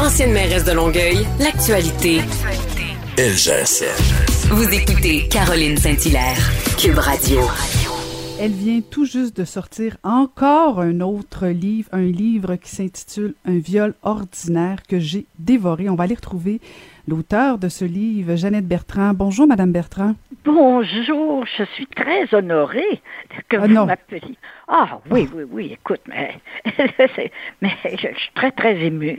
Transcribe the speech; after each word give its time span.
Ancienne 0.00 0.32
mairesse 0.32 0.64
de 0.64 0.72
Longueuil, 0.72 1.26
l'actualité. 1.38 2.20
LGSN. 3.18 4.48
Vous 4.48 4.72
écoutez 4.72 5.28
Caroline 5.28 5.76
Saint-Hilaire, 5.76 6.38
Cube 6.78 6.96
Radio. 6.96 7.40
Elle 8.40 8.52
vient 8.52 8.80
tout 8.80 9.04
juste 9.04 9.36
de 9.36 9.44
sortir 9.44 9.98
encore 10.02 10.80
un 10.80 11.02
autre 11.02 11.48
livre, 11.48 11.90
un 11.92 12.00
livre 12.00 12.56
qui 12.56 12.70
s'intitule 12.70 13.34
Un 13.44 13.58
viol 13.58 13.92
ordinaire 14.02 14.78
que 14.88 14.98
j'ai 14.98 15.26
dévoré. 15.38 15.90
On 15.90 15.96
va 15.96 16.04
aller 16.04 16.14
retrouver 16.14 16.62
l'auteur 17.06 17.58
de 17.58 17.68
ce 17.68 17.84
livre, 17.84 18.36
Jeannette 18.36 18.66
Bertrand. 18.66 19.12
Bonjour, 19.12 19.46
Madame 19.46 19.70
Bertrand. 19.70 20.14
Bonjour, 20.46 21.44
je 21.58 21.64
suis 21.74 21.86
très 21.88 22.32
honorée 22.34 23.02
que 23.50 23.58
Ah 23.58 23.66
vous 23.66 23.84
m'appeliez. 23.84 24.38
Ah 24.66 24.98
oui, 25.10 25.28
oui, 25.34 25.44
oui, 25.50 25.70
écoute, 25.74 26.00
mais 26.08 26.40
je, 26.64 26.70
je 26.78 28.18
suis 28.18 28.32
très, 28.34 28.50
très 28.52 28.78
émue. 28.80 29.18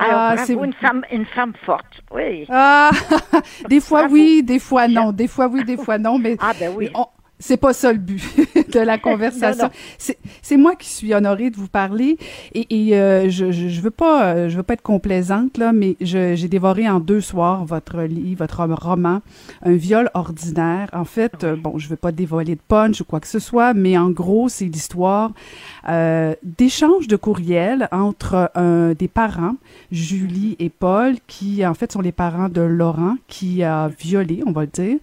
Alors, 0.00 0.18
Ah, 0.20 0.34
bravo, 0.34 0.46
c'est- 0.46 0.52
une 0.66 0.72
femme, 0.72 1.04
une 1.12 1.26
femme 1.26 1.52
forte, 1.66 2.00
oui. 2.12 2.46
Ah, 2.48 2.90
des 3.68 3.80
fois 3.80 4.06
oui, 4.10 4.42
des 4.42 4.58
fois 4.58 4.88
non, 4.88 5.12
des 5.12 5.28
fois 5.28 5.46
oui, 5.48 5.62
des 5.64 5.76
fois 5.76 5.98
non, 5.98 6.18
mais 6.18 6.36
Ah 6.40 6.52
ben 6.58 6.72
oui. 6.76 6.88
on- 6.94 7.06
c'est 7.40 7.56
pas 7.56 7.72
ça 7.72 7.92
le 7.92 7.98
but 7.98 8.22
de 8.72 8.80
la 8.80 8.98
conversation. 8.98 9.70
C'est 9.98 10.56
moi 10.56 10.76
qui 10.76 10.88
suis 10.88 11.12
honorée 11.12 11.50
de 11.50 11.56
vous 11.56 11.68
parler 11.68 12.16
et, 12.54 12.66
et, 12.70 12.96
euh, 12.96 13.28
je, 13.28 13.50
je 13.50 13.80
je 13.80 13.82
veux 13.82 13.90
pas 13.90 14.34
euh, 14.34 14.48
je 14.50 14.56
veux 14.58 14.62
pas 14.62 14.74
être 14.74 14.82
complaisante 14.82 15.56
là, 15.56 15.72
mais 15.72 15.96
j'ai 16.00 16.48
dévoré 16.48 16.88
en 16.88 17.00
deux 17.00 17.22
soirs 17.22 17.64
votre 17.64 18.02
livre, 18.02 18.40
votre 18.40 18.62
roman, 18.74 19.22
un 19.62 19.72
viol 19.72 20.10
ordinaire. 20.12 20.88
En 20.92 21.04
fait, 21.06 21.44
euh, 21.44 21.56
bon, 21.56 21.78
je 21.78 21.88
veux 21.88 21.96
pas 21.96 22.12
dévoiler 22.12 22.56
de 22.56 22.60
punch 22.66 23.00
ou 23.00 23.04
quoi 23.04 23.20
que 23.20 23.26
ce 23.26 23.38
soit, 23.38 23.72
mais 23.72 23.96
en 23.96 24.10
gros, 24.10 24.48
c'est 24.50 24.66
l'histoire 24.66 25.32
euh, 25.88 26.34
d'échanges 26.42 27.08
de 27.08 27.16
courriels 27.16 27.88
entre 27.90 28.50
des 28.98 29.08
parents, 29.08 29.54
Julie 29.90 30.56
et 30.58 30.68
Paul, 30.68 31.14
qui 31.26 31.64
en 31.66 31.74
fait 31.74 31.92
sont 31.92 32.00
les 32.00 32.12
parents 32.12 32.48
de 32.48 32.60
Laurent, 32.60 33.16
qui 33.28 33.62
a 33.62 33.88
violé, 33.88 34.42
on 34.46 34.52
va 34.52 34.62
le 34.62 34.66
dire, 34.66 34.98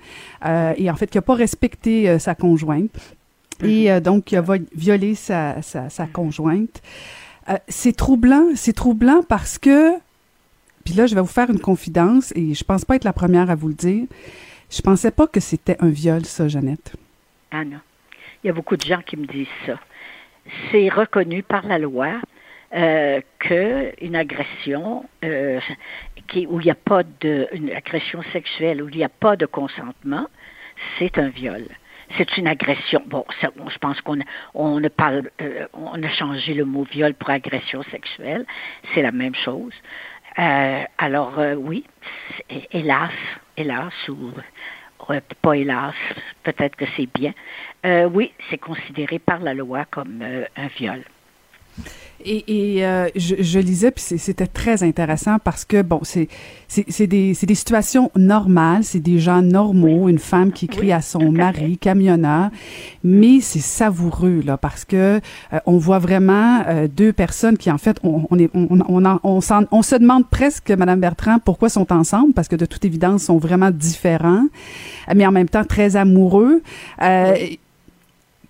et 0.77 0.89
en 0.91 0.95
fait 0.95 1.07
qui 1.07 1.17
a 1.17 1.21
pas 1.21 1.33
respecté 1.33 2.19
sa 2.27 2.35
conjointe, 2.35 3.15
et 3.63 3.89
euh, 3.89 4.01
donc 4.01 4.25
qui 4.25 4.35
a 4.35 4.43
violé 4.75 5.15
sa, 5.15 5.61
sa, 5.61 5.89
sa 5.89 6.07
conjointe. 6.07 6.81
Euh, 7.47 7.55
c'est 7.69 7.95
troublant, 7.95 8.47
c'est 8.55 8.73
troublant 8.73 9.23
parce 9.23 9.57
que, 9.57 9.93
puis 10.83 10.93
là 10.93 11.07
je 11.07 11.15
vais 11.15 11.21
vous 11.21 11.35
faire 11.39 11.49
une 11.49 11.61
confidence, 11.61 12.33
et 12.35 12.53
je 12.53 12.65
pense 12.65 12.83
pas 12.83 12.97
être 12.97 13.05
la 13.05 13.13
première 13.13 13.49
à 13.49 13.55
vous 13.55 13.69
le 13.69 13.75
dire, 13.75 14.07
je 14.69 14.81
pensais 14.81 15.11
pas 15.11 15.27
que 15.27 15.39
c'était 15.39 15.77
un 15.79 15.87
viol, 15.87 16.25
ça, 16.25 16.49
Jeannette. 16.49 16.97
Ah 17.51 17.63
non. 17.63 17.79
Il 18.43 18.47
y 18.47 18.49
a 18.49 18.53
beaucoup 18.53 18.75
de 18.75 18.85
gens 18.85 19.01
qui 19.05 19.15
me 19.15 19.25
disent 19.25 19.57
ça. 19.65 19.79
C'est 20.69 20.89
reconnu 20.89 21.43
par 21.43 21.65
la 21.65 21.79
loi 21.79 22.19
euh, 22.75 23.21
que 23.39 23.93
une 24.03 24.17
agression 24.17 25.05
euh, 25.23 25.61
qui, 26.27 26.45
où 26.47 26.59
il 26.59 26.65
n'y 26.65 26.71
a 26.71 26.75
pas 26.75 27.03
de 27.21 27.47
une 27.53 27.71
agression 27.71 28.21
sexuelle, 28.33 28.83
où 28.83 28.89
il 28.89 28.97
n'y 28.97 29.05
a 29.05 29.15
pas 29.25 29.37
de 29.37 29.45
consentement, 29.45 30.27
c'est 30.99 31.17
un 31.17 31.29
viol. 31.29 31.63
C'est 32.15 32.37
une 32.37 32.47
agression. 32.47 33.01
Bon, 33.05 33.25
je 33.41 33.77
pense 33.79 33.99
qu'on 34.01 34.19
on 34.53 34.79
ne 34.79 34.87
parle, 34.87 35.29
euh, 35.41 35.67
on 35.73 36.01
a 36.01 36.09
changé 36.09 36.53
le 36.53 36.65
mot 36.65 36.83
viol 36.83 37.13
pour 37.13 37.29
agression 37.29 37.83
sexuelle. 37.83 38.45
C'est 38.93 39.01
la 39.01 39.11
même 39.11 39.35
chose. 39.35 39.73
Euh, 40.39 40.83
alors 40.97 41.37
euh, 41.39 41.55
oui, 41.55 41.83
hélas, 42.71 43.11
hélas 43.57 43.93
ou 44.07 44.31
pas 45.41 45.55
hélas, 45.55 45.95
peut-être 46.43 46.75
que 46.75 46.85
c'est 46.95 47.09
bien. 47.13 47.33
Oui, 48.11 48.33
c'est 48.49 48.57
considéré 48.57 49.19
par 49.19 49.39
la 49.39 49.53
loi 49.53 49.85
comme 49.85 50.21
un 50.21 50.67
viol. 50.77 51.03
Et, 52.25 52.77
et, 52.77 52.85
euh, 52.85 53.07
je, 53.15 53.35
je 53.39 53.59
lisais, 53.59 53.91
puis 53.91 54.03
c'était 54.17 54.47
très 54.47 54.83
intéressant 54.83 55.37
parce 55.43 55.65
que, 55.65 55.81
bon, 55.81 56.01
c'est 56.03 56.27
des, 57.07 57.33
c'est 57.33 57.45
des 57.45 57.55
situations 57.55 58.11
normales, 58.15 58.83
c'est 58.83 58.99
des 58.99 59.19
gens 59.19 59.41
normaux, 59.41 60.09
une 60.09 60.17
femme 60.19 60.51
qui 60.51 60.67
crie 60.67 60.87
Oui, 60.87 60.91
à 60.91 61.01
son 61.01 61.31
mari, 61.31 61.77
camionneur, 61.77 62.49
mais 63.03 63.39
c'est 63.41 63.59
savoureux, 63.59 64.41
là, 64.43 64.57
parce 64.57 64.83
que 64.83 64.95
euh, 65.53 65.59
on 65.65 65.77
voit 65.77 65.99
vraiment 65.99 66.63
euh, 66.67 66.87
deux 66.87 67.13
personnes 67.13 67.57
qui, 67.57 67.69
en 67.71 67.77
fait, 67.77 67.97
on, 68.03 68.27
on, 68.29 68.39
est, 68.39 68.49
on, 68.53 68.67
on, 68.87 69.05
en- 69.05 69.19
on, 69.23 69.41
se 69.41 69.95
demande 69.95 70.27
presque, 70.29 70.71
Madame 70.71 70.99
Bertrand, 70.99 71.37
pourquoi 71.39 71.69
sont 71.69 71.93
ensemble, 71.93 72.33
parce 72.33 72.47
que 72.47 72.55
de 72.55 72.65
toute 72.65 72.83
évidence, 72.83 73.23
sont 73.23 73.37
vraiment 73.37 73.71
différents, 73.71 74.45
mais 75.15 75.25
en 75.25 75.31
même 75.31 75.49
temps 75.49 75.63
très 75.65 75.95
amoureux. 75.95 76.61
Euh, 77.01 77.35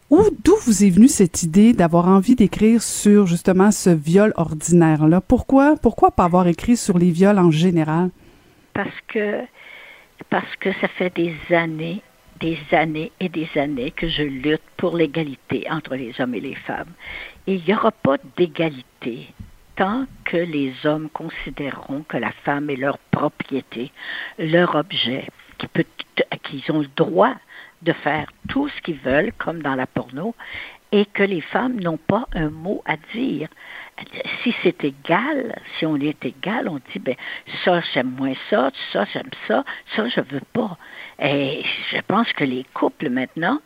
où, 0.10 0.24
d'où 0.44 0.56
vous 0.66 0.84
est 0.84 0.90
venue 0.90 1.08
cette 1.08 1.44
idée 1.44 1.74
d'avoir 1.74 2.08
envie 2.08 2.36
d'écrire 2.36 2.82
sur 2.82 3.28
justement 3.28 3.72
ce 3.72 3.90
viol 3.90 4.34
ordinaire-là? 4.38 5.22
Pourquoi, 5.22 5.76
pourquoi 5.82 6.12
pas 6.12 6.24
avoir 6.24 6.48
écrit 6.48 6.78
sur 6.78 6.98
les 6.98 7.12
viols 7.12 7.40
en 7.40 7.52
général? 7.52 8.10
Parce 8.74 9.02
que, 9.08 9.42
parce 10.30 10.56
que 10.58 10.72
ça 10.80 10.88
fait 10.88 11.14
des 11.14 11.36
années, 11.50 12.02
des 12.40 12.58
années 12.72 13.12
et 13.20 13.30
des 13.30 13.50
années 13.56 13.92
que 13.92 14.08
je 14.08 14.24
lutte 14.24 14.62
pour 14.78 14.96
l'égalité 14.96 15.66
entre 15.70 15.96
les 15.96 16.14
hommes 16.20 16.36
et 16.36 16.42
les 16.42 16.56
femmes. 16.56 16.94
Et 17.46 17.56
il 17.56 17.64
n'y 17.66 17.74
aura 17.74 17.92
pas 17.92 18.18
d'égalité 18.38 19.34
tant 19.76 20.06
que 20.26 20.38
les 20.38 20.74
hommes 20.86 21.10
considéreront 21.10 22.04
que 22.08 22.18
la 22.18 22.32
femme 22.44 22.70
est 22.70 22.76
leur 22.76 22.98
propriété, 23.12 23.92
leur 24.40 24.76
objet, 24.76 25.28
qu'ils 26.44 26.72
ont 26.72 26.80
le 26.80 26.90
droit 26.96 27.36
de 27.82 27.94
faire 27.94 28.32
tout 28.50 28.70
ce 28.70 28.82
qu'ils 28.82 29.00
veulent, 29.00 29.32
comme 29.38 29.62
dans 29.62 29.76
la 29.76 29.88
porno, 29.88 30.36
et 30.92 31.06
que 31.06 31.24
les 31.24 31.42
femmes 31.42 31.80
n'ont 31.80 31.98
pas 31.98 32.28
un 32.34 32.50
mot 32.50 32.82
à 32.86 32.96
dire. 33.14 33.50
Si 34.44 34.54
c'est 34.62 34.84
égal, 34.84 35.60
si 35.78 35.86
on 35.86 35.98
est 35.98 36.24
égal, 36.24 36.70
on 36.70 36.80
dit, 36.92 37.00
ben, 37.00 37.16
ça, 37.66 37.82
j'aime 37.94 38.12
moins 38.12 38.36
ça, 38.50 38.72
ça, 38.94 39.06
j'aime 39.12 39.30
ça, 39.48 39.66
ça, 39.96 40.08
je 40.08 40.22
veux 40.22 40.42
pas. 40.54 40.78
Et 41.20 41.64
je 41.92 42.00
pense 42.08 42.32
que 42.34 42.44
les 42.44 42.66
couples 42.74 43.10
maintenant, 43.10 43.60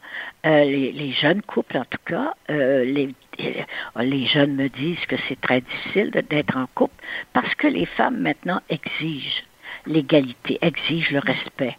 euh, 0.45 0.63
les, 0.63 1.11
jeunes 1.11 1.41
couples 1.41 1.77
en 1.77 1.85
tout 1.85 1.99
cas, 2.05 2.33
euh, 2.49 2.85
les, 2.85 3.13
euh, 3.41 3.63
les 4.01 4.25
jeunes 4.25 4.55
me 4.55 4.69
disent 4.69 5.05
que 5.07 5.17
c'est 5.27 5.39
très 5.41 5.61
difficile 5.61 6.11
d'être 6.11 6.55
en 6.57 6.67
couple 6.73 7.03
parce 7.33 7.53
que 7.55 7.67
les 7.67 7.85
femmes 7.85 8.19
maintenant 8.19 8.61
exigent 8.69 9.43
l'égalité, 9.85 10.57
exigent 10.61 11.11
le 11.11 11.19
respect. 11.19 11.77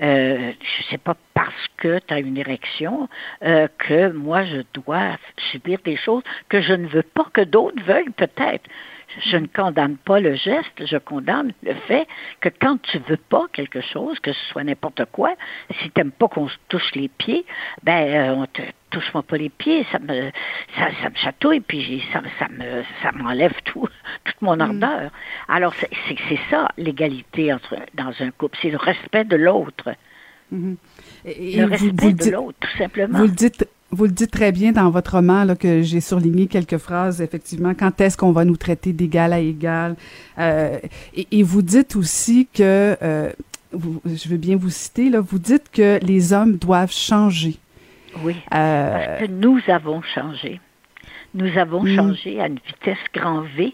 Je 0.00 0.82
sais 0.90 0.98
pas 0.98 1.16
parce 1.52 1.68
que 1.76 1.98
tu 2.06 2.14
as 2.14 2.20
une 2.20 2.38
érection 2.38 3.08
euh, 3.42 3.68
que 3.78 4.10
moi 4.12 4.44
je 4.44 4.62
dois 4.74 5.16
subir 5.50 5.78
des 5.84 5.96
choses 5.96 6.22
que 6.48 6.60
je 6.62 6.72
ne 6.72 6.86
veux 6.86 7.02
pas 7.02 7.26
que 7.32 7.42
d'autres 7.42 7.82
veuillent 7.84 8.10
peut-être. 8.10 8.68
Je 9.26 9.36
ne 9.36 9.46
condamne 9.46 9.98
pas 9.98 10.20
le 10.20 10.34
geste, 10.36 10.86
je 10.86 10.96
condamne 10.96 11.52
le 11.62 11.74
fait 11.74 12.06
que 12.40 12.48
quand 12.48 12.80
tu 12.80 12.98
veux 13.00 13.18
pas 13.18 13.44
quelque 13.52 13.82
chose, 13.82 14.18
que 14.20 14.32
ce 14.32 14.44
soit 14.46 14.64
n'importe 14.64 15.04
quoi, 15.12 15.34
si 15.82 15.90
tu 15.90 15.92
n'aimes 15.98 16.12
pas 16.12 16.28
qu'on 16.28 16.48
se 16.48 16.56
touche 16.70 16.94
les 16.94 17.08
pieds, 17.08 17.44
ben 17.82 18.08
euh, 18.08 18.34
on 18.34 18.46
te 18.46 18.62
touche-moi 18.88 19.22
pas 19.22 19.36
les 19.36 19.50
pieds, 19.50 19.86
ça 19.92 19.98
me 19.98 20.30
ça, 20.78 20.88
ça 21.02 21.10
me 21.10 21.16
chatouille, 21.16 21.60
puis 21.60 22.02
ça, 22.10 22.22
ça 22.38 22.48
me 22.48 22.82
ça 23.02 23.12
m'enlève 23.12 23.54
tout 23.66 23.86
toute 24.24 24.40
mon 24.40 24.58
ardeur. 24.58 25.10
Alors 25.46 25.74
c'est 25.74 26.40
ça 26.48 26.68
l'égalité 26.78 27.52
entre 27.52 27.76
dans 27.92 28.14
un 28.20 28.30
couple, 28.30 28.56
c'est 28.62 28.70
le 28.70 28.78
respect 28.78 29.24
de 29.24 29.36
l'autre, 29.36 29.90
Mhm. 30.52 30.76
Et, 30.76 31.01
et 31.24 31.56
le 31.56 31.64
vous- 31.66 31.70
respect 31.70 31.88
vous 31.98 32.06
le 32.08 32.12
de 32.14 32.18
dites- 32.22 32.32
l'autre 32.32 32.58
tout 32.60 32.78
simplement. 32.78 33.18
Vous 33.18 33.24
le 33.24 33.30
dites, 33.30 33.68
vous 33.90 34.04
le 34.04 34.10
dites 34.10 34.30
très 34.30 34.52
bien 34.52 34.72
dans 34.72 34.90
votre 34.90 35.12
roman 35.16 35.44
là, 35.44 35.54
que 35.54 35.82
j'ai 35.82 36.00
surligné 36.00 36.46
quelques 36.46 36.78
phrases 36.78 37.20
effectivement. 37.20 37.74
Quand 37.74 38.00
est-ce 38.00 38.16
qu'on 38.16 38.32
va 38.32 38.44
nous 38.44 38.56
traiter 38.56 38.92
d'égal 38.92 39.32
à 39.32 39.38
égal? 39.40 39.96
Euh, 40.38 40.78
et, 41.14 41.26
et 41.30 41.42
vous 41.42 41.62
dites 41.62 41.94
aussi 41.96 42.48
que, 42.52 42.96
euh, 43.02 43.30
vous- 43.72 44.00
je 44.06 44.28
veux 44.28 44.36
bien 44.38 44.56
vous 44.56 44.70
citer 44.70 45.10
là, 45.10 45.20
vous 45.20 45.38
dites 45.38 45.70
que 45.72 45.98
les 46.04 46.32
hommes 46.32 46.56
doivent 46.56 46.92
changer. 46.92 47.56
Oui. 48.22 48.34
Euh, 48.54 49.06
Parce 49.06 49.20
que 49.22 49.26
nous 49.32 49.58
avons 49.68 50.02
changé. 50.02 50.60
Nous 51.34 51.56
avons 51.56 51.82
Mm. 51.82 51.96
changé 51.96 52.40
à 52.40 52.46
une 52.48 52.58
vitesse 52.66 52.98
grand 53.14 53.42
V 53.56 53.72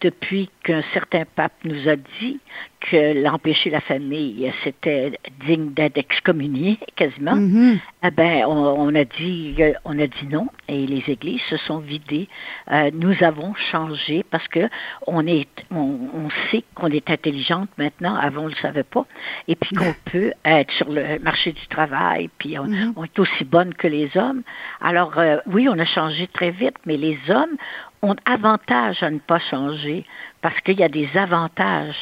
depuis 0.00 0.48
qu'un 0.64 0.82
certain 0.92 1.24
pape 1.36 1.52
nous 1.64 1.88
a 1.88 1.96
dit 1.96 2.40
que 2.80 3.22
l'empêcher 3.22 3.70
la 3.70 3.80
famille, 3.80 4.52
c'était 4.62 5.18
digne 5.46 5.72
d'être 5.72 5.96
excommunié 5.96 6.78
quasiment. 6.96 7.36
mhm. 7.36 7.78
Eh 8.02 8.10
ben, 8.10 8.44
on, 8.46 8.52
on 8.88 8.94
a 8.94 9.04
dit, 9.04 9.54
euh, 9.60 9.72
on 9.84 9.98
a 9.98 10.06
dit 10.06 10.26
non, 10.30 10.48
et 10.68 10.86
les 10.86 11.02
églises 11.08 11.40
se 11.48 11.56
sont 11.58 11.78
vidées. 11.78 12.28
Euh, 12.72 12.90
nous 12.92 13.14
avons 13.22 13.54
changé 13.70 14.24
parce 14.30 14.46
que 14.48 14.68
on 15.06 15.26
est, 15.26 15.48
on, 15.70 15.98
on 16.14 16.28
sait 16.50 16.64
qu'on 16.74 16.88
est 16.90 17.08
intelligente 17.08 17.68
maintenant. 17.78 18.14
Avant, 18.16 18.42
on 18.44 18.48
le 18.48 18.54
savait 18.56 18.82
pas, 18.82 19.06
et 19.48 19.54
puis 19.56 19.74
qu'on 19.76 19.94
peut 20.10 20.32
être 20.44 20.70
sur 20.72 20.90
le 20.90 21.18
marché 21.20 21.52
du 21.52 21.66
travail, 21.68 22.28
puis 22.38 22.58
on, 22.58 22.64
Mhm. 22.64 22.94
on 22.96 23.04
est 23.04 23.18
aussi 23.18 23.44
bonne 23.44 23.72
que 23.74 23.86
les 23.86 24.10
hommes. 24.16 24.42
Alors, 24.80 25.18
euh, 25.18 25.36
oui, 25.46 25.68
on 25.68 25.78
a 25.78 25.84
changé 25.84 26.26
très 26.28 26.50
vite, 26.50 26.76
mais 26.86 26.96
les 26.96 27.18
hommes 27.28 27.56
ont 28.04 28.16
avantage 28.26 29.02
à 29.02 29.10
ne 29.10 29.18
pas 29.18 29.38
changer 29.38 30.04
parce 30.42 30.60
qu'il 30.60 30.78
y 30.78 30.82
a 30.84 30.88
des 30.88 31.08
avantages 31.16 31.96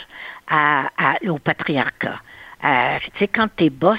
à, 0.49 0.91
à- 0.99 1.17
au 1.29 1.39
patriarcat. 1.39 2.19
Euh, 2.65 2.99
tu 3.15 3.19
sais, 3.19 3.29
quand 3.29 3.49
tu 3.57 3.65
es 3.65 3.71
boss, 3.71 3.99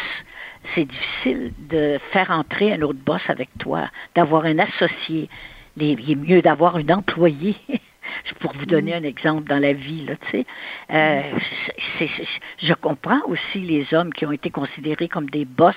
c'est 0.76 0.86
difficile 0.86 1.54
de 1.58 2.00
faire 2.12 2.30
entrer 2.32 2.74
un 2.74 2.82
autre 2.82 3.00
boss 3.06 3.22
avec 3.28 3.50
toi, 3.60 3.90
d'avoir 4.16 4.46
un 4.46 4.60
associé. 4.60 5.30
Les- 5.78 5.98
il 6.00 6.12
est 6.12 6.16
mieux 6.16 6.42
d'avoir 6.42 6.78
une 6.78 6.92
employée 6.94 7.56
pour 8.40 8.54
vous 8.54 8.66
donner 8.66 8.94
un 8.94 9.04
exemple 9.04 9.48
dans 9.50 9.60
la 9.60 9.74
vie, 9.74 10.06
là, 10.06 10.14
tu 10.26 10.32
sais. 10.32 10.46
Euh, 10.92 11.22
c'est- 11.98 12.10
je 12.62 12.74
comprends 12.74 13.22
aussi 13.28 13.60
les 13.60 13.94
hommes 13.94 14.14
qui 14.14 14.26
ont 14.26 14.32
été 14.32 14.50
considérés 14.50 15.08
comme 15.08 15.30
des 15.30 15.46
boss, 15.46 15.76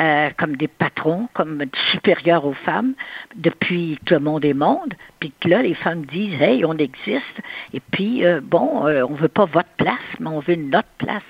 euh, 0.00 0.30
comme 0.36 0.56
des 0.56 0.68
patrons, 0.68 1.28
comme 1.34 1.62
supérieurs 1.92 2.44
aux 2.44 2.54
femmes, 2.54 2.94
depuis 3.36 3.98
que 4.04 4.14
le 4.14 4.20
monde 4.20 4.44
est 4.44 4.54
monde, 4.54 4.94
puis 5.20 5.32
que 5.40 5.48
là, 5.48 5.62
les 5.62 5.74
femmes 5.74 6.04
disent, 6.06 6.40
hey, 6.40 6.64
on 6.64 6.76
existe, 6.76 7.40
et 7.72 7.80
puis, 7.92 8.24
euh, 8.24 8.40
bon, 8.42 8.86
euh, 8.86 9.04
on 9.08 9.14
veut 9.14 9.28
pas 9.28 9.44
votre 9.44 9.68
place, 9.76 9.98
mais 10.18 10.28
on 10.28 10.40
veut 10.40 10.56
notre 10.56 10.88
place 10.98 11.22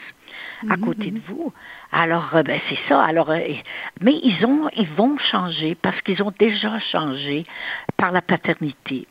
à 0.70 0.76
côté 0.76 1.10
de 1.10 1.20
vous. 1.28 1.52
Alors, 1.92 2.34
euh, 2.34 2.42
ben, 2.42 2.58
c'est 2.68 2.78
ça. 2.88 3.02
Alors, 3.02 3.30
mais 4.00 4.18
ils 4.22 4.44
ont, 4.46 4.68
ils 4.76 4.88
vont 4.88 5.18
changer 5.18 5.74
parce 5.74 6.00
qu'ils 6.00 6.22
ont 6.22 6.32
déjà 6.38 6.78
changé 6.80 7.44
par 7.96 8.12
la 8.12 8.22
paternité. 8.22 9.06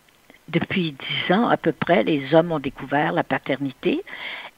Depuis 0.49 0.93
dix 0.93 1.33
ans 1.33 1.47
à 1.47 1.57
peu 1.57 1.71
près, 1.71 2.03
les 2.03 2.33
hommes 2.33 2.51
ont 2.51 2.59
découvert 2.59 3.13
la 3.13 3.23
paternité 3.23 4.03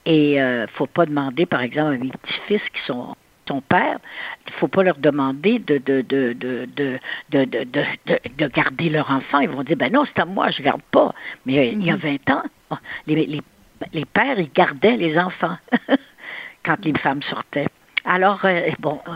et 0.05 0.41
euh, 0.41 0.67
faut 0.67 0.87
pas 0.87 1.05
demander, 1.05 1.45
par 1.45 1.61
exemple, 1.61 1.95
à 1.95 1.97
mes 1.97 2.11
petits-fils 2.11 2.61
qui 2.73 2.81
sont 2.85 3.15
ton 3.45 3.61
père, 3.61 3.99
il 4.47 4.53
faut 4.53 4.67
pas 4.67 4.83
leur 4.83 4.97
demander 4.97 5.59
de 5.59 5.77
de, 5.77 6.01
de, 6.01 6.33
de, 6.33 6.65
de, 6.75 6.99
de, 7.29 7.45
de, 7.45 7.63
de, 7.63 7.83
de- 8.07 8.19
de 8.37 8.47
garder 8.47 8.89
leur 8.89 9.09
enfant. 9.11 9.39
Ils 9.39 9.49
vont 9.49 9.63
dire, 9.63 9.77
ben 9.77 9.91
non, 9.91 10.03
c'est 10.05 10.19
à 10.21 10.25
moi, 10.25 10.49
je 10.51 10.61
garde 10.63 10.81
pas. 10.91 11.13
Mais 11.45 11.59
euh, 11.59 11.63
il 11.65 11.85
y 11.85 11.91
a 11.91 11.95
20 11.95 12.29
ans, 12.31 12.43
oh, 12.71 12.75
les, 13.07 13.25
les, 13.25 13.41
les 13.93 14.05
pères, 14.05 14.39
ils 14.39 14.51
gardaient 14.51 14.97
les 14.97 15.17
enfants 15.17 15.57
quand 16.65 16.83
les 16.83 16.97
femmes 16.99 17.21
sortaient. 17.23 17.67
Alors, 18.03 18.43
euh, 18.45 18.69
bon, 18.79 18.99
euh, 19.07 19.11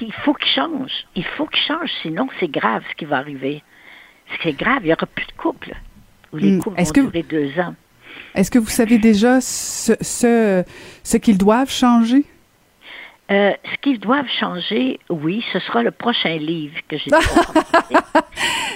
il 0.00 0.12
faut 0.12 0.34
qu'ils 0.34 0.50
changent. 0.52 1.04
Il 1.14 1.24
faut 1.24 1.46
qu'ils 1.46 1.62
changent, 1.62 1.92
sinon 2.02 2.28
c'est 2.40 2.50
grave 2.50 2.82
ce 2.90 2.94
qui 2.96 3.04
va 3.04 3.18
arriver. 3.18 3.62
C'est 4.42 4.52
grave, 4.56 4.78
il 4.82 4.86
n'y 4.86 4.92
aura 4.92 5.06
plus 5.06 5.26
de 5.26 5.32
couple. 5.32 5.72
Ou 6.32 6.36
les 6.38 6.52
Hmm. 6.52 6.58
couples 6.62 6.82
vont 6.82 6.92
que- 6.92 7.00
durer 7.00 7.22
deux 7.22 7.60
ans. 7.60 7.74
Est-ce 8.34 8.50
que 8.50 8.58
vous 8.58 8.68
savez 8.68 8.98
déjà 8.98 9.40
ce, 9.40 9.92
ce, 10.00 10.64
ce 11.02 11.16
qu'ils 11.18 11.38
doivent 11.38 11.70
changer? 11.70 12.24
Euh, 13.30 13.52
ce 13.64 13.76
qu'ils 13.80 14.00
doivent 14.00 14.28
changer, 14.40 14.98
oui, 15.08 15.44
ce 15.52 15.58
sera 15.60 15.82
le 15.82 15.90
prochain 15.90 16.36
livre 16.36 16.76
que 16.88 16.98
j'ai. 16.98 17.10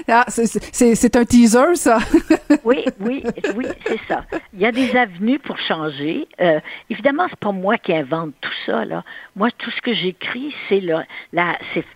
Ah, 0.09 0.25
c'est- 0.29 1.17
un 1.17 1.25
teaser, 1.25 1.75
ça. 1.75 1.99
Oui, 2.65 2.85
oui, 3.01 3.25
oui, 3.57 3.67
c'est 3.87 3.99
ça. 4.07 4.25
Il 4.53 4.61
y 4.61 4.67
a 4.67 4.71
des 4.71 4.95
avenues 4.97 5.41
pour 5.41 5.59
changer. 5.59 6.29
Euh, 6.41 6.61
évidemment, 6.91 7.27
c'est 7.29 7.39
pas 7.39 7.51
moi 7.51 7.77
qui 7.77 7.93
invente 7.93 8.33
tout 8.41 8.53
ça. 8.67 8.85
Là. 8.85 9.03
Moi, 9.35 9.51
tout 9.59 9.71
ce 9.71 9.81
que 9.81 9.93
j'écris, 9.95 10.55
c'est 10.69 10.81
là, 10.81 11.05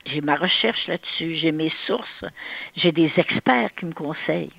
j'ai 0.07 0.21
ma 0.23 0.35
recherche 0.35 0.89
là-dessus, 0.89 1.37
j'ai 1.37 1.53
mes 1.53 1.73
sources, 1.87 2.25
j'ai 2.77 2.91
des 2.91 3.13
experts 3.17 3.71
qui 3.79 3.87
me 3.87 3.93
conseillent. 3.93 4.51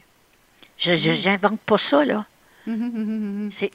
Je, 0.77 0.97
je 0.97 1.21
j'invente 1.21 1.59
pas 1.61 1.77
ça 1.89 2.05
là. 2.05 2.25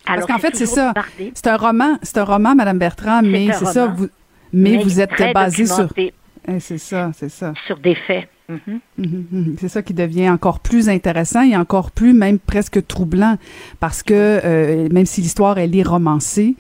Parce 0.07 0.27
qu'en 0.27 0.39
fait, 0.39 0.55
c'est 0.57 0.67
ça. 0.67 0.93
C'est 1.35 1.47
un 1.47 1.57
roman, 1.57 1.99
c'est 2.03 2.19
un 2.19 2.25
roman, 2.25 2.55
Madame 2.55 2.79
Bertrand, 2.79 3.23
mais 3.23 3.51
c'est 3.53 3.67
ça, 3.67 3.87
vous, 3.87 4.09
mais, 4.53 4.77
vous 4.79 5.01
êtes 5.01 5.11
basé 5.35 5.67
sur. 5.67 5.87
documenté 5.89 6.15
Eh, 6.49 6.61
C'est 6.61 6.79
ça, 6.79 7.11
c'est 7.15 7.29
ça. 7.29 7.53
sur 7.67 7.79
des 7.79 7.95
faits. 7.95 8.29
Mhm. 8.49 8.81
Mhm, 8.99 9.27
mhm. 9.33 9.57
C'est 9.59 9.69
ça 9.69 9.83
qui 9.83 9.93
devient 9.93 10.31
encore 10.31 10.61
plus 10.61 10.89
intéressant 10.89 11.43
et 11.43 11.57
encore 11.57 11.91
plus 11.91 12.13
même 12.13 12.39
presque 12.39 12.87
troublant 12.87 13.37
parce 13.81 14.03
que 14.05 14.15
euh, 14.15 14.89
même 14.93 15.07
si 15.07 15.21
l'histoire 15.21 15.59
elle 15.59 15.75
est 15.77 15.83
romancée, 15.83 16.55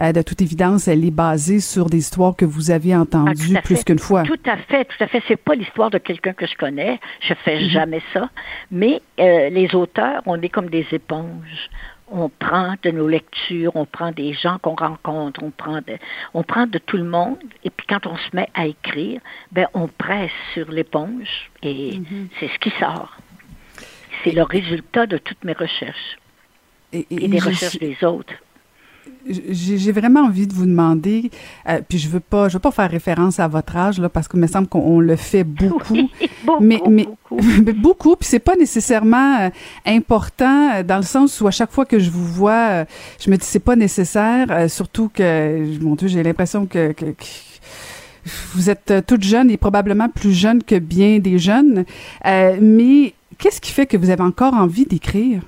euh, 0.00 0.12
de 0.12 0.22
toute 0.22 0.40
évidence 0.40 0.86
elle 0.86 1.04
est 1.04 1.10
basée 1.10 1.58
sur 1.60 1.86
des 1.90 1.98
histoires 1.98 2.36
que 2.36 2.44
vous 2.44 2.70
avez 2.70 2.92
Ah, 2.92 3.00
entendues 3.00 3.58
plus 3.64 3.76
fait. 3.76 3.84
qu'une 3.84 3.98
fois. 3.98 4.22
Tout 4.22 4.38
à 4.46 4.56
fait, 4.56 4.84
tout 4.84 5.02
à 5.02 5.06
fait. 5.08 5.20
C'est 5.26 5.36
pas 5.36 5.54
l'histoire 5.56 5.90
de 5.90 5.98
quelqu'un 5.98 6.32
que 6.32 6.46
je 6.46 6.54
connais. 6.56 7.00
Je 7.28 7.34
fais 7.44 7.58
Mhm. 7.60 7.68
jamais 7.70 8.02
ça. 8.12 8.30
Mais 8.70 9.00
euh, 9.18 9.48
les 9.50 9.74
auteurs, 9.74 10.22
on 10.26 10.40
est 10.42 10.48
comme 10.48 10.70
des 10.70 10.86
éponges. 10.92 11.70
On 12.14 12.28
prend 12.28 12.74
de 12.82 12.90
nos 12.90 13.08
lectures, 13.08 13.72
on 13.74 13.86
prend 13.86 14.12
des 14.12 14.34
gens 14.34 14.58
qu'on 14.60 14.74
rencontre, 14.74 15.42
on 15.42 15.50
prend 15.50 15.78
de, 15.78 15.96
on 16.34 16.42
prend 16.42 16.66
de 16.66 16.76
tout 16.78 16.98
le 16.98 17.04
monde. 17.04 17.38
Et 17.64 17.70
puis 17.70 17.86
quand 17.88 18.06
on 18.06 18.16
se 18.16 18.28
met 18.36 18.48
à 18.54 18.66
écrire, 18.66 19.20
ben 19.50 19.66
on 19.72 19.88
presse 19.88 20.30
sur 20.52 20.70
l'éponge 20.70 21.50
et 21.62 21.98
Mhm. 21.98 22.28
c'est 22.38 22.48
ce 22.48 22.58
qui 22.58 22.70
sort. 22.78 23.16
C'est 24.22 24.32
le 24.32 24.42
résultat 24.42 25.06
de 25.06 25.16
toutes 25.16 25.42
mes 25.42 25.54
recherches 25.54 26.18
Et, 26.92 27.06
et 27.10 27.28
des 27.28 27.38
recherches 27.38 27.78
suis- 27.78 27.78
des 27.78 28.04
autres. 28.04 28.34
J'ai 29.26 29.92
vraiment 29.92 30.20
envie 30.26 30.46
de 30.46 30.52
vous 30.52 30.66
demander, 30.66 31.30
euh, 31.68 31.80
puis 31.88 31.98
je 31.98 32.08
veux 32.08 32.20
pas, 32.20 32.48
je 32.48 32.54
veux 32.54 32.60
pas 32.60 32.70
faire 32.72 32.90
référence 32.90 33.40
à 33.40 33.48
votre 33.48 33.76
âge 33.76 33.98
là, 33.98 34.08
parce 34.08 34.28
que 34.28 34.36
me 34.36 34.46
semble 34.46 34.68
qu'on 34.68 34.80
on 34.80 35.00
le 35.00 35.16
fait 35.16 35.44
beaucoup. 35.44 35.94
Oui, 35.94 36.10
beaucoup, 36.44 36.62
mais, 36.62 36.80
mais 36.88 37.04
beaucoup. 37.04 37.40
mais 37.64 37.72
beaucoup, 37.72 38.16
puis 38.16 38.28
c'est 38.28 38.38
pas 38.38 38.56
nécessairement 38.56 39.40
euh, 39.40 39.48
important 39.86 40.70
euh, 40.74 40.82
dans 40.82 40.96
le 40.96 41.02
sens 41.02 41.40
où 41.40 41.46
à 41.46 41.50
chaque 41.50 41.70
fois 41.72 41.84
que 41.86 41.98
je 41.98 42.10
vous 42.10 42.24
vois, 42.26 42.52
euh, 42.70 42.84
je 43.20 43.30
me 43.30 43.36
dis 43.36 43.46
c'est 43.46 43.64
pas 43.64 43.76
nécessaire, 43.76 44.70
surtout 44.70 45.10
que 45.12 45.78
mon 45.82 45.94
Dieu, 45.94 46.08
j'ai 46.08 46.22
l'impression 46.22 46.66
que, 46.66 46.92
que- 46.92 47.06
que 47.12 47.24
vous 48.54 48.70
êtes 48.70 48.94
toute 49.06 49.22
jeune 49.24 49.50
et 49.50 49.56
probablement 49.56 50.08
plus 50.08 50.32
jeune 50.32 50.62
que 50.62 50.78
bien 50.78 51.18
des 51.18 51.38
jeunes. 51.38 51.84
Euh, 52.24 52.56
mais 52.60 53.14
qu'est-ce 53.38 53.60
qui 53.60 53.72
fait 53.72 53.86
que 53.86 53.96
vous 53.96 54.10
avez 54.10 54.22
encore 54.22 54.54
envie 54.54 54.86
d'écrire? 54.86 55.42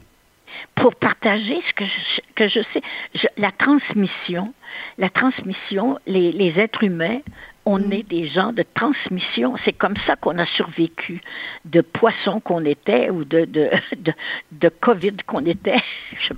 Pour 0.75 0.95
partager 0.97 1.61
ce 1.69 1.73
que 1.75 1.85
je, 1.85 2.21
que 2.35 2.49
je 2.49 2.61
sais. 2.73 2.83
Je- 3.15 3.29
la 3.41 3.53
transmission, 3.53 4.53
la 4.99 5.09
transmission, 5.09 5.99
les, 6.07 6.33
les 6.33 6.59
êtres 6.59 6.83
humains, 6.83 7.19
on 7.67 7.91
est 7.91 8.03
des 8.03 8.29
gens 8.29 8.53
de 8.53 8.65
transmission. 8.75 9.55
C'est 9.65 9.73
comme 9.73 9.97
ça 10.07 10.17
qu'on 10.17 10.39
a 10.39 10.47
survécu 10.47 11.23
de 11.65 11.81
poissons 11.81 12.41
qu'on 12.41 12.65
était 12.65 13.11
ou 13.11 13.25
de, 13.25 13.45
de, 13.47 13.71
de, 13.97 14.13
de 14.53 14.69
COVID 14.69 15.17
qu'on 15.27 15.47
était. 15.47 15.83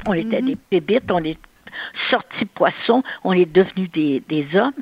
On 0.06 0.14
était 0.14 0.37
Mm-hmm. 0.40 0.56
des 0.70 0.81
bébites, 0.81 1.11
on 1.11 1.25
est 1.25 1.38
sortis 2.11 2.46
poissons, 2.46 3.02
on 3.25 3.32
est 3.32 3.50
devenus 3.50 3.90
des, 3.90 4.23
des 4.28 4.46
hommes. 4.56 4.73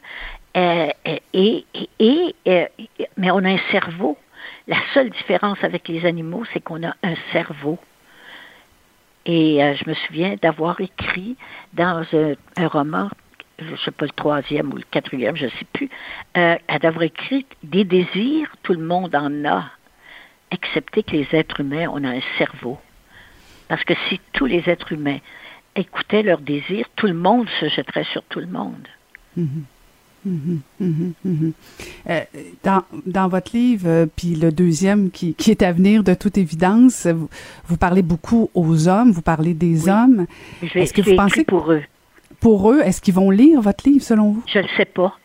Euh, 0.56 0.88
et, 1.32 1.64
et, 1.98 2.34
et, 2.46 2.68
mais 3.16 3.30
on 3.30 3.38
a 3.38 3.50
un 3.50 3.58
cerveau. 3.70 4.16
La 4.68 4.76
seule 4.92 5.10
différence 5.10 5.62
avec 5.62 5.88
les 5.88 6.06
animaux, 6.06 6.44
c'est 6.52 6.60
qu'on 6.60 6.82
a 6.84 6.94
un 7.02 7.14
cerveau. 7.32 7.78
Et 9.26 9.62
euh, 9.62 9.74
je 9.74 9.88
me 9.88 9.94
souviens 9.94 10.36
d'avoir 10.40 10.80
écrit 10.80 11.36
dans 11.72 12.04
un, 12.12 12.34
un 12.56 12.68
roman, 12.68 13.08
je 13.58 13.70
ne 13.70 13.76
sais 13.76 13.90
pas 13.90 14.04
le 14.04 14.10
troisième 14.10 14.72
ou 14.72 14.76
le 14.76 14.84
quatrième, 14.90 15.36
je 15.36 15.46
ne 15.46 15.50
sais 15.50 15.66
plus, 15.72 15.88
euh, 16.36 16.56
d'avoir 16.80 17.04
écrit 17.04 17.46
des 17.62 17.84
désirs, 17.84 18.48
tout 18.62 18.72
le 18.72 18.84
monde 18.84 19.14
en 19.14 19.44
a, 19.44 19.64
excepté 20.50 21.02
que 21.02 21.12
les 21.12 21.28
êtres 21.32 21.60
humains, 21.60 21.86
on 21.90 22.04
a 22.04 22.10
un 22.10 22.20
cerveau. 22.38 22.78
Parce 23.68 23.84
que 23.84 23.94
si 24.08 24.20
tous 24.32 24.46
les 24.46 24.68
êtres 24.68 24.92
humains 24.92 25.18
écoutaient 25.74 26.22
leurs 26.22 26.40
désirs, 26.40 26.86
tout 26.96 27.06
le 27.06 27.14
monde 27.14 27.48
se 27.60 27.68
jetterait 27.68 28.04
sur 28.04 28.22
tout 28.24 28.40
le 28.40 28.46
monde. 28.46 28.86
Mhm, 30.26 30.60
mhm, 30.80 31.12
mhm. 31.24 31.52
Euh, 32.08 32.20
dans, 32.62 32.82
dans 33.04 33.28
votre 33.28 33.54
livre, 33.54 33.88
euh, 33.88 34.06
puis 34.06 34.36
le 34.36 34.52
deuxième 34.52 35.10
qui, 35.10 35.34
qui 35.34 35.50
est 35.50 35.62
à 35.62 35.72
venir 35.72 36.02
de 36.02 36.14
toute 36.14 36.38
évidence, 36.38 37.06
vous, 37.06 37.28
vous 37.66 37.76
parlez 37.76 38.02
beaucoup 38.02 38.50
aux 38.54 38.88
hommes, 38.88 39.10
vous 39.10 39.22
parlez 39.22 39.54
des 39.54 39.84
Oui. 39.84 39.90
hommes. 39.90 40.26
Est-ce 40.62 40.94
que 40.94 41.02
vous 41.02 41.16
pensez 41.16 41.44
pour 41.44 41.72
eux. 41.72 41.82
Pour 42.44 42.70
eux, 42.70 42.80
est-ce 42.84 43.00
qu'ils 43.00 43.14
vont 43.14 43.30
lire 43.30 43.62
votre 43.62 43.88
livre 43.88 44.04
selon 44.04 44.32
vous? 44.32 44.42
Je 44.46 44.58
ne 44.58 44.68
sais 44.76 44.84
pas. 44.84 45.16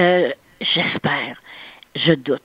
Euh, 0.00 0.32
J'espère. 0.60 1.40
Je 1.94 2.12
doute. 2.12 2.42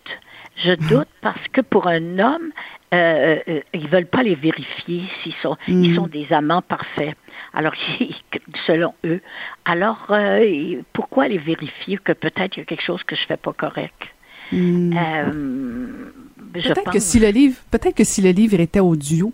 Je 0.63 0.74
doute 0.74 1.08
parce 1.22 1.48
que 1.51 1.62
pour 1.62 1.88
un 1.88 2.20
homme, 2.20 2.51
euh, 2.94 3.40
euh, 3.48 3.62
ils 3.74 3.88
veulent 3.88 4.06
pas 4.06 4.22
les 4.22 4.36
vérifier 4.36 5.06
s'ils 5.24 5.34
sont, 5.42 5.58
ils 5.68 5.96
sont 5.96 6.06
des 6.06 6.32
amants 6.32 6.62
parfaits. 6.62 7.16
Alors, 7.51 7.74
selon 8.68 8.94
eux. 9.06 9.22
Alors, 9.66 10.06
euh, 10.12 10.84
pourquoi 10.94 11.28
les 11.28 11.40
vérifier 11.40 11.98
que 11.98 12.12
peut-être 12.12 12.58
il 12.58 12.60
y 12.60 12.62
a 12.62 12.66
quelque 12.66 12.84
chose 12.84 13.01
que 13.01 13.16
je 13.16 13.25
fais 13.25 13.38
pas 13.38 13.54
correct? 13.54 14.04
Hmm. 14.51 14.94
Euh, 14.96 16.12
Peut-être 16.54 16.92
que 16.92 17.00
si 17.00 17.18
le 17.18 17.30
livre, 17.30 17.58
peut-être 17.72 17.96
que 17.96 18.04
si 18.04 18.22
le 18.22 18.30
livre 18.30 18.60
était 18.60 18.82
audio, 18.82 19.34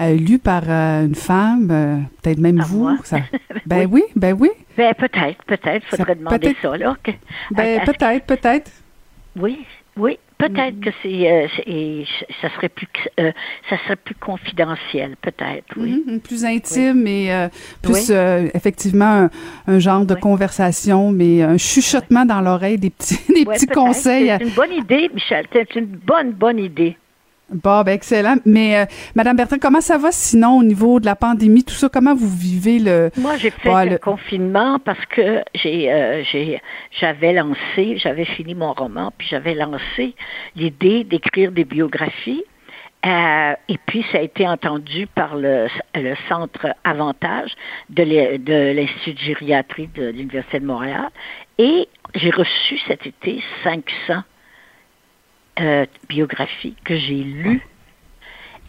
euh, 0.00 0.14
lu 0.14 0.38
par 0.38 0.62
euh, 0.68 1.06
une 1.06 1.14
femme, 1.14 1.68
euh, 1.70 1.96
peut-être 2.22 2.38
même 2.38 2.56
Par 2.58 2.66
vous, 2.68 2.90
ça- 3.04 3.18
ben 3.66 3.88
oui, 3.90 4.02
ben 4.16 4.34
oui, 4.38 4.50
Ben, 4.76 4.94
peut-être, 4.94 5.42
peut-être, 5.44 5.84
Ça 5.90 5.96
faudrait 5.98 6.14
demander 6.14 6.56
ça, 6.62 6.76
là. 6.76 6.96
que- 7.02 7.10
ben 7.50 7.80
peut-être, 7.84 8.24
peut-être. 8.26 8.70
Oui, 9.36 9.64
oui, 9.96 10.18
peut-être 10.38 10.76
Mhm. 10.76 10.80
que 10.80 10.90
c'est, 11.02 11.30
euh, 11.30 12.04
ça 12.40 12.48
serait 12.56 12.68
plus, 12.70 12.88
ça 13.68 13.76
serait 13.84 13.96
plus 13.96 14.14
confidentiel, 14.16 15.16
peut-être, 15.22 15.66
oui. 15.76 16.02
Mhm, 16.06 16.20
plus 16.20 16.44
intime 16.44 17.06
et 17.06 17.30
plus 17.82 18.10
Oui. 18.10 18.48
effectivement 18.54 19.04
un, 19.26 19.30
un 19.68 19.78
genre 19.78 20.04
de 20.04 20.14
conversation, 20.14 21.12
mais 21.12 21.42
un 21.42 21.58
chuchotement 21.58 22.24
dans 22.24 22.40
l'oreille, 22.40 22.78
des 22.78 22.90
petits, 22.90 23.20
des 23.34 23.44
petits 23.44 23.66
conseils. 23.66 24.32
C'est 24.38 24.44
une 24.44 24.50
bonne 24.54 24.72
idée, 24.72 25.10
Michel. 25.14 25.46
C'est 25.52 25.76
une 25.76 25.86
bonne, 25.86 26.32
bonne 26.32 26.58
idée. 26.58 26.96
Bon, 27.52 27.82
ben 27.82 27.92
excellent. 27.92 28.36
Mais 28.46 28.78
euh, 28.78 28.84
Madame 29.14 29.36
Bertrand, 29.36 29.56
comment 29.60 29.80
ça 29.80 29.98
va 29.98 30.12
sinon 30.12 30.58
au 30.58 30.62
niveau 30.62 31.00
de 31.00 31.06
la 31.06 31.16
pandémie, 31.16 31.64
tout 31.64 31.74
ça? 31.74 31.88
Comment 31.88 32.14
vous 32.14 32.28
vivez 32.28 32.78
le 32.78 33.10
Moi, 33.16 33.36
j'ai 33.38 33.50
fait 33.50 33.84
le 33.86 33.90
le- 33.92 33.98
confinement 33.98 34.78
parce 34.78 35.04
que 35.06 35.42
j'ai, 35.54 35.92
euh, 35.92 36.22
j'ai, 36.30 36.60
j'avais 37.00 37.32
lancé, 37.32 37.96
j'avais 37.96 38.24
fini 38.24 38.54
mon 38.54 38.72
roman, 38.72 39.12
puis 39.18 39.26
j'avais 39.28 39.54
lancé 39.54 40.14
l'idée 40.54 41.04
d'écrire 41.04 41.50
des 41.52 41.64
biographies. 41.64 42.44
Euh, 43.06 43.54
et 43.68 43.78
puis, 43.86 44.04
ça 44.12 44.18
a 44.18 44.20
été 44.20 44.46
entendu 44.46 45.06
par 45.06 45.34
le, 45.34 45.68
le 45.94 46.14
centre 46.28 46.66
Avantage 46.84 47.50
de 47.88 48.02
l'Institut 48.72 49.14
de 49.14 49.18
gériatrie 49.18 49.88
de 49.94 50.10
l'Université 50.10 50.60
de 50.60 50.66
Montréal. 50.66 51.08
Et 51.58 51.88
j'ai 52.14 52.30
reçu 52.30 52.78
cet 52.86 53.06
été 53.06 53.42
500 53.64 54.22
euh, 55.60 55.86
biographies 56.08 56.76
que 56.84 56.96
j'ai 56.96 57.22
lues 57.22 57.62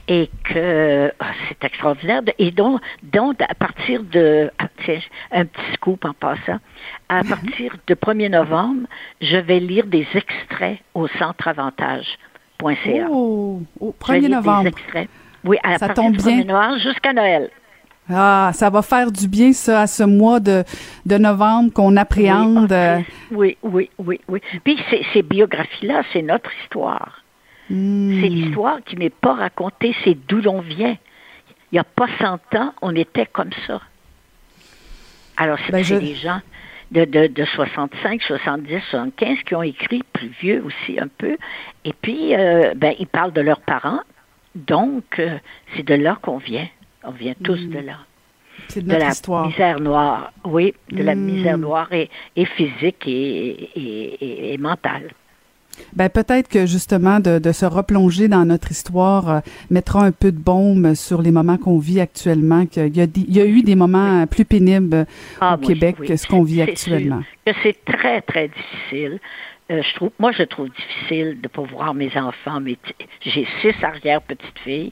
et 0.07 0.29
que 0.43 1.11
ah, 1.19 1.31
c'est 1.47 1.63
extraordinaire. 1.63 2.21
Et 2.37 2.51
donc, 2.51 2.81
donc, 3.03 3.41
à 3.41 3.53
partir 3.55 4.03
de, 4.03 4.51
ah, 4.59 4.67
un 5.31 5.45
petit 5.45 5.73
scoop 5.73 6.03
en 6.05 6.13
passant, 6.13 6.59
à 7.09 7.23
partir 7.23 7.75
de 7.87 7.93
1er 7.93 8.29
novembre, 8.29 8.87
je 9.21 9.37
vais 9.37 9.59
lire 9.59 9.85
des 9.85 10.07
extraits 10.13 10.79
au 10.93 11.07
centre 11.07 11.47
avantage.ca. 11.47 13.07
Oh, 13.09 13.61
au 13.79 13.95
1er 14.01 14.27
novembre. 14.27 14.63
Des 14.63 14.69
extraits. 14.69 15.09
Oui, 15.43 15.57
à 15.63 15.77
ça 15.77 15.87
partir 15.87 16.03
tombe 16.03 16.17
du 16.17 16.23
1er 16.23 16.45
novembre 16.45 16.79
jusqu'à 16.79 17.13
Noël. 17.13 17.49
Ah, 18.09 18.51
ça 18.53 18.69
va 18.69 18.81
faire 18.81 19.11
du 19.11 19.27
bien, 19.27 19.53
ça, 19.53 19.81
à 19.81 19.87
ce 19.87 20.03
mois 20.03 20.39
de, 20.39 20.63
de 21.05 21.17
novembre 21.17 21.71
qu'on 21.71 21.95
appréhende. 21.97 22.73
Oui, 23.31 23.57
oui, 23.61 23.89
oui, 23.97 24.19
oui. 24.27 24.41
Puis 24.63 24.79
ces 25.13 25.21
biographies-là, 25.21 26.03
c'est 26.11 26.21
notre 26.21 26.49
histoire. 26.63 27.23
Hmm. 27.69 28.19
C'est 28.19 28.27
l'histoire 28.27 28.79
qui 28.85 28.97
n'est 28.97 29.09
pas 29.09 29.33
racontée, 29.33 29.95
c'est 30.03 30.17
d'où 30.27 30.41
l'on 30.41 30.59
vient. 30.59 30.97
Il 31.71 31.75
n'y 31.75 31.79
a 31.79 31.85
pas 31.85 32.07
100 32.19 32.33
ans, 32.59 32.73
on 32.81 32.95
était 32.95 33.27
comme 33.27 33.51
ça. 33.65 33.79
Alors, 35.37 35.57
c'est 35.65 35.71
ben 35.71 35.99
des 35.99 36.15
gens 36.15 36.41
de, 36.91 37.05
de, 37.05 37.45
65, 37.45 38.21
70, 38.21 38.81
75 38.89 39.37
qui 39.45 39.55
ont 39.55 39.63
écrit, 39.63 40.03
plus 40.11 40.27
vieux 40.41 40.63
aussi 40.65 40.99
un 40.99 41.07
peu. 41.07 41.37
Et 41.85 41.93
puis, 41.93 42.35
euh, 42.35 42.73
ben, 42.75 42.93
ils 42.99 43.07
parlent 43.07 43.31
de 43.31 43.41
leurs 43.41 43.61
parents. 43.61 44.01
Donc, 44.55 45.19
euh, 45.19 45.37
c'est 45.75 45.83
de 45.83 45.95
là 45.95 46.17
qu'on 46.21 46.37
vient. 46.37 46.67
On 47.03 47.11
vient 47.11 47.33
tous 47.43 47.59
de 47.59 47.79
là. 47.79 47.97
C'est 48.67 48.83
de, 48.83 48.91
notre 48.91 49.31
la 49.31 49.47
misère 49.47 49.79
noire, 49.79 50.33
oui, 50.45 50.73
de 50.91 51.03
la 51.03 51.15
hmm. 51.15 51.19
misère 51.19 51.57
noire 51.57 51.89
et, 51.91 52.09
physique 52.45 53.07
et 53.07 54.57
mentale. 54.59 55.11
Ben 55.93 56.09
peut-être 56.09 56.47
que 56.47 56.65
justement 56.65 57.19
de, 57.19 57.39
de, 57.39 57.51
se 57.51 57.65
replonger 57.65 58.27
dans 58.27 58.45
notre 58.45 58.71
histoire 58.71 59.29
euh, 59.29 59.39
mettra 59.69 60.03
un 60.03 60.11
peu 60.11 60.31
de 60.31 60.37
baume 60.37 60.95
sur 60.95 61.21
les 61.21 61.31
moments 61.31 61.57
qu'on 61.57 61.79
vit 61.79 61.99
actuellement. 61.99 62.65
Qu'il 62.65 62.95
y, 62.95 63.01
a 63.01 63.07
il 63.15 63.33
y 63.33 63.41
a 63.41 63.45
eu 63.45 63.61
des 63.61 63.75
moments 63.75 64.25
plus 64.27 64.45
pénibles 64.45 65.05
ah, 65.39 65.55
au 65.55 65.57
Québec 65.57 65.97
que 66.05 66.15
ce 66.15 66.27
qu'on 66.27 66.43
vit 66.43 66.61
actuellement. 66.61 67.21
Que 67.45 67.53
c'est 67.63 67.77
très 67.85 68.21
très 68.21 68.49
difficile. 68.49 69.19
Euh, 69.71 69.81
je 69.81 69.95
trouve, 69.95 70.11
moi, 70.19 70.31
je 70.31 70.43
trouve 70.43 70.69
difficile 70.69 71.39
de 71.39 71.47
pas 71.47 71.61
voir 71.61 71.93
mes 71.93 72.15
enfants. 72.17 72.59
Mais 72.59 72.77
j'ai 73.21 73.47
six 73.61 73.83
arrière 73.83 74.21
petites 74.21 74.59
filles 74.59 74.91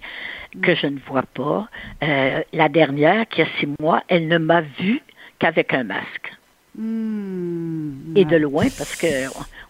que 0.61 0.73
je 0.75 0.87
ne 0.87 0.99
vois 0.99 1.23
pas. 1.23 1.67
Euh, 2.03 2.41
la 2.53 2.69
dernière, 2.69 3.27
qui 3.27 3.41
a 3.41 3.45
six 3.59 3.67
mois, 3.79 4.01
elle 4.07 4.27
ne 4.27 4.37
m'a 4.37 4.61
vu 4.61 5.01
qu'avec 5.37 5.73
un 5.73 5.83
masque. 5.83 6.31
Hmm. 6.75 8.15
Et 8.15 8.25
de 8.25 8.37
loin, 8.37 8.67
parce 8.77 8.95
que 8.95 9.07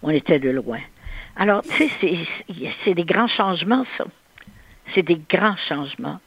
on 0.03 0.09
était 0.09 0.39
de 0.39 0.49
loin. 0.49 0.79
Alors, 1.35 1.63
tu 1.63 1.87
sais, 1.87 2.17
c'est 2.83 2.93
des 2.93 3.05
grands 3.05 3.27
changements, 3.27 3.85
ça. 3.97 4.05
C'est 4.93 5.03
des 5.03 5.19
grands 5.29 5.55
changements. 5.69 6.19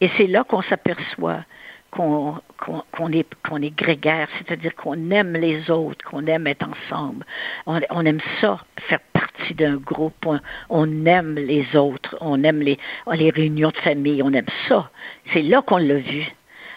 Et 0.00 0.10
c'est 0.16 0.26
là 0.26 0.44
qu'on 0.44 0.62
s'aperçoit 0.62 1.44
qu'on 1.90 3.12
est, 3.12 3.26
qu'on 3.48 3.62
est 3.62 3.74
grégaire, 3.74 4.28
c'est-à-dire 4.38 4.74
qu'on 4.74 5.10
aime 5.10 5.32
les 5.32 5.70
autres, 5.70 6.04
qu'on 6.04 6.26
aime 6.26 6.46
être 6.46 6.66
ensemble. 6.68 7.24
On, 7.66 8.04
aime 8.04 8.20
ça, 8.40 8.58
faire 8.88 9.00
partie 9.12 9.54
d'un 9.54 9.76
groupe. 9.76 10.26
On, 10.68 11.06
aime 11.06 11.34
les 11.34 11.76
autres, 11.76 12.16
on 12.20 12.42
aime 12.44 12.60
les, 12.60 12.78
les 13.12 13.30
réunions 13.30 13.70
de 13.70 13.76
famille, 13.78 14.22
on 14.22 14.32
aime 14.32 14.46
ça. 14.68 14.90
C'est 15.32 15.42
là 15.42 15.62
qu'on 15.62 15.78
l'a 15.78 15.96
vu. 15.96 16.26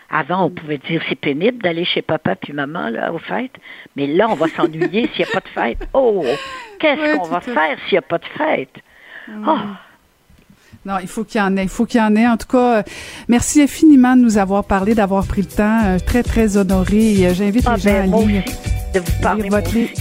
Avant, 0.09 0.45
on 0.45 0.49
pouvait 0.49 0.77
dire 0.77 1.01
c'est 1.07 1.15
pénible 1.15 1.63
d'aller 1.63 1.85
chez 1.85 2.01
papa 2.01 2.35
puis 2.35 2.51
maman 2.51 2.89
là 2.89 3.13
aux 3.13 3.17
fêtes, 3.17 3.55
mais 3.95 4.07
là 4.07 4.27
on 4.29 4.35
va 4.35 4.47
s'ennuyer 4.49 5.07
s'il 5.13 5.25
n'y 5.25 5.31
a 5.31 5.33
pas 5.33 5.39
de 5.39 5.47
fête. 5.47 5.87
Oh, 5.93 6.25
qu'est-ce 6.79 7.17
qu'on 7.17 7.27
va 7.29 7.39
faire 7.39 7.77
s'il 7.85 7.93
n'y 7.93 7.97
a 7.97 8.01
pas 8.01 8.17
de 8.17 8.25
fête? 8.25 8.75
Oh. 9.29 9.57
Non, 10.85 10.95
il 11.01 11.07
faut 11.07 11.23
qu'il 11.23 11.39
y 11.39 11.43
en 11.43 11.55
ait. 11.57 11.63
Il 11.63 11.69
faut 11.69 11.85
qu'il 11.85 11.99
y 11.99 12.03
en 12.03 12.15
ait. 12.15 12.27
En 12.27 12.37
tout 12.37 12.47
cas, 12.47 12.77
euh, 12.77 12.83
merci 13.27 13.61
infiniment 13.61 14.15
de 14.15 14.21
nous 14.21 14.37
avoir 14.37 14.63
parlé, 14.63 14.95
d'avoir 14.95 15.25
pris 15.25 15.41
le 15.41 15.47
temps. 15.47 15.79
Euh, 15.85 15.99
très, 15.99 16.23
très 16.23 16.57
honoré. 16.57 17.27
Euh, 17.27 17.33
j'invite 17.33 17.65
ah, 17.67 17.75
les 17.75 17.81
gens 17.81 17.89
ben, 17.91 18.13
à 18.13 18.27
lire, 18.27 18.43
de 18.93 18.99
vous 18.99 19.21
parler 19.21 19.49
votre 19.49 19.73
livre. 19.73 19.91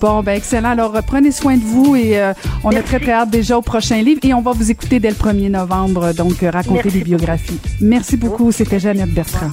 Bon, 0.00 0.22
ben 0.22 0.36
excellent. 0.36 0.70
Alors, 0.70 0.96
prenez 1.06 1.32
soin 1.32 1.56
de 1.56 1.62
vous 1.62 1.96
et 1.96 2.16
on 2.62 2.70
a 2.70 2.82
très, 2.82 3.00
très 3.00 3.12
hâte 3.12 3.30
déjà 3.30 3.58
au 3.58 3.62
prochain 3.62 4.00
livre 4.00 4.20
et 4.22 4.32
on 4.32 4.40
va 4.40 4.52
vous 4.52 4.70
écouter 4.70 5.00
dès 5.00 5.10
le 5.10 5.16
1er 5.16 5.50
novembre, 5.50 6.12
donc 6.12 6.36
raconter 6.40 6.88
des 6.88 7.00
biographies. 7.00 7.58
Merci 7.80 8.16
beaucoup. 8.16 8.52
C'était 8.52 8.78
Jeannette 8.78 9.12
Bertrand. 9.12 9.50